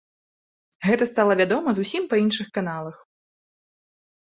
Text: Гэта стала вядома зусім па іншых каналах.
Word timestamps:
Гэта 0.87 1.03
стала 1.11 1.37
вядома 1.43 1.69
зусім 1.83 2.03
па 2.15 2.23
іншых 2.25 2.47
каналах. 2.59 2.97